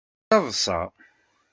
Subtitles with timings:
[0.23, 0.81] Yettaḍṣa.